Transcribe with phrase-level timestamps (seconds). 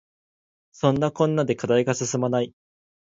[0.71, 2.55] そんなこんなで課題が進まない